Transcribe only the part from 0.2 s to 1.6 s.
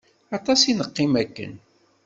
Aṭas i neqqim akken.